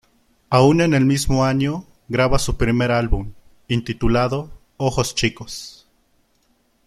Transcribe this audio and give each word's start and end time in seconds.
Aún 0.49 0.81
en 0.81 0.95
el 0.95 1.05
mismo 1.05 1.45
año, 1.45 1.85
graba 2.09 2.39
su 2.39 2.57
primer 2.57 2.89
álbum, 2.91 3.33
intitulado 3.67 4.49
"Ojos 4.77 5.13
Chicos". 5.13 5.85